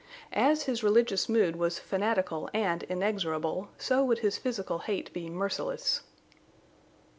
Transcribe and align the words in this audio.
As 0.33 0.63
his 0.63 0.81
religious 0.83 1.29
mood 1.29 1.57
was 1.57 1.77
fanatical 1.77 2.49
and 2.55 2.81
inexorable, 2.81 3.67
so 3.77 4.03
would 4.03 4.17
his 4.17 4.35
physical 4.35 4.79
hate 4.79 5.13
be 5.13 5.29
merciless. 5.29 6.01